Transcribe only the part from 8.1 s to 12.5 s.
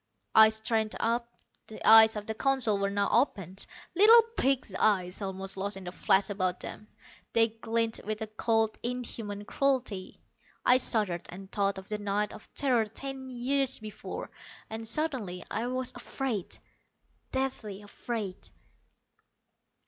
a cold, inhuman cruelty. I shuddered, and thought of the night